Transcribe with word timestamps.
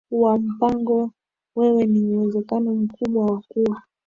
wa 0.11 0.37
mpango 0.37 1.11
wewe 1.55 1.85
ni 1.85 2.01
uwezekano 2.03 2.75
mkubwa 2.75 3.25
wa 3.25 3.41
kuwa 3.47 3.81